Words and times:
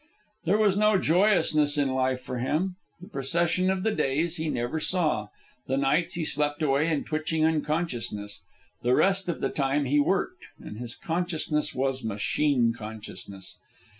There 0.45 0.57
was 0.57 0.75
no 0.75 0.97
joyousness 0.97 1.77
in 1.77 1.93
life 1.93 2.21
for 2.21 2.39
him. 2.39 2.75
The 3.01 3.07
procession 3.07 3.69
of 3.69 3.83
the 3.83 3.91
days 3.91 4.37
he 4.37 4.49
never 4.49 4.79
saw. 4.79 5.27
The 5.67 5.77
nights 5.77 6.15
he 6.15 6.25
slept 6.25 6.63
away 6.63 6.87
in 6.91 7.03
twitching 7.03 7.45
unconsciousness. 7.45 8.41
The 8.81 8.95
rest 8.95 9.29
of 9.29 9.41
the 9.41 9.49
time 9.49 9.85
he 9.85 9.99
worked, 9.99 10.45
and 10.59 10.79
his 10.79 10.95
consciousness 10.95 11.75
was 11.75 12.03
machine 12.03 12.73
consciousness. 12.73 13.57